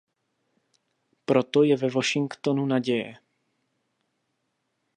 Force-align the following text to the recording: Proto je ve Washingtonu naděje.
Proto 1.25 1.63
je 1.63 1.77
ve 1.77 1.89
Washingtonu 1.89 2.65
naděje. 2.65 3.17